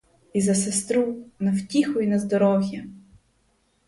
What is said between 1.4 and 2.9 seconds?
втіху й на здоров'я!